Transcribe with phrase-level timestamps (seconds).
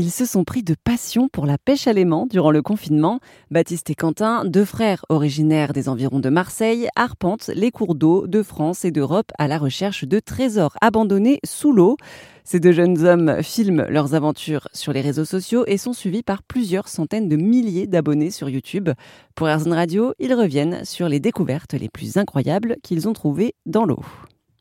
[0.00, 3.18] Ils se sont pris de passion pour la pêche à l'aimant durant le confinement.
[3.50, 8.44] Baptiste et Quentin, deux frères originaires des environs de Marseille, arpentent les cours d'eau de
[8.44, 11.96] France et d'Europe à la recherche de trésors abandonnés sous l'eau.
[12.44, 16.44] Ces deux jeunes hommes filment leurs aventures sur les réseaux sociaux et sont suivis par
[16.44, 18.90] plusieurs centaines de milliers d'abonnés sur YouTube.
[19.34, 23.84] Pour Airzone Radio, ils reviennent sur les découvertes les plus incroyables qu'ils ont trouvées dans
[23.84, 24.04] l'eau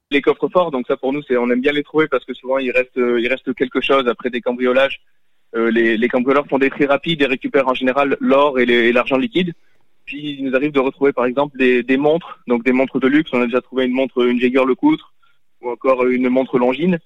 [0.09, 0.71] les coffres forts.
[0.71, 3.19] Donc ça pour nous, on aime bien les trouver parce que souvent il reste euh,
[3.19, 5.01] il reste quelque chose après des cambriolages.
[5.55, 9.17] Euh, les, les cambrioleurs font des tri rapides et récupèrent en général l'or et l'argent
[9.17, 9.53] liquide.
[10.05, 13.07] Puis il nous arrive de retrouver par exemple des, des, montres, donc des montres de
[13.07, 13.31] luxe.
[13.33, 15.13] On a déjà trouvé une montre, une Jaeger LeCoultre
[15.61, 16.99] ou encore une montre Longines,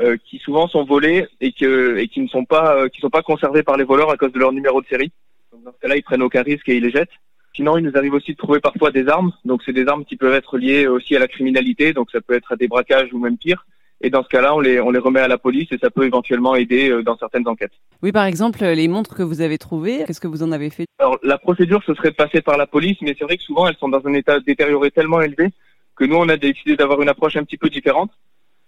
[0.00, 3.22] euh, qui souvent sont volées et, que, et qui ne sont pas qui sont pas
[3.22, 5.12] conservées par les voleurs à cause de leur numéro de série.
[5.52, 7.10] Donc dans ce cas-là, ils prennent aucun risque et ils les jettent.
[7.58, 9.32] Sinon, il nous arrive aussi de trouver parfois des armes.
[9.44, 11.92] Donc, c'est des armes qui peuvent être liées aussi à la criminalité.
[11.92, 13.66] Donc, ça peut être à des braquages ou même pire.
[14.00, 16.04] Et dans ce cas-là, on les, on les remet à la police et ça peut
[16.04, 17.72] éventuellement aider euh, dans certaines enquêtes.
[18.02, 20.86] Oui, par exemple, les montres que vous avez trouvées, qu'est-ce que vous en avez fait?
[20.98, 23.66] Alors, la procédure, ce serait de passer par la police, mais c'est vrai que souvent,
[23.66, 25.48] elles sont dans un état détérioré tellement élevé
[25.96, 28.12] que nous, on a décidé d'avoir une approche un petit peu différente.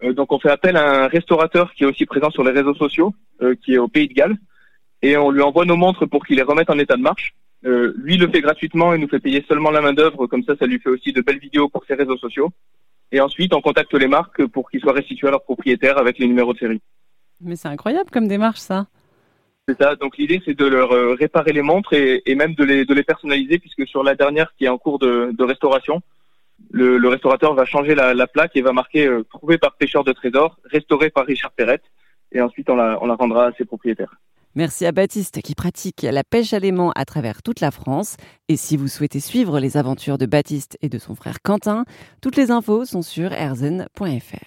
[0.02, 2.74] Euh, donc, on fait appel à un restaurateur qui est aussi présent sur les réseaux
[2.74, 4.36] sociaux, euh, qui est au Pays de Galles,
[5.02, 7.34] et on lui envoie nos montres pour qu'il les remette en état de marche.
[7.66, 10.54] Euh, lui le fait gratuitement et nous fait payer seulement la main d'œuvre, comme ça
[10.58, 12.50] ça lui fait aussi de belles vidéos pour ses réseaux sociaux.
[13.12, 16.26] Et ensuite on contacte les marques pour qu'ils soient restitués à leurs propriétaires avec les
[16.26, 16.80] numéros de série.
[17.40, 18.86] Mais c'est incroyable comme démarche ça.
[19.68, 22.64] C'est ça, donc l'idée c'est de leur euh, réparer les montres et, et, même de
[22.64, 26.00] les, de les personnaliser puisque sur la dernière qui est en cours de, de restauration,
[26.70, 30.02] le, le, restaurateur va changer la, la, plaque et va marquer euh, trouvé par pêcheur
[30.02, 31.84] de trésors, restauré par Richard Perrette
[32.32, 34.16] et ensuite on la, on la rendra à ses propriétaires.
[34.56, 38.16] Merci à Baptiste qui pratique la pêche à l'aimant à travers toute la France.
[38.48, 41.84] Et si vous souhaitez suivre les aventures de Baptiste et de son frère Quentin,
[42.20, 44.44] toutes les infos sont sur erzen.fr.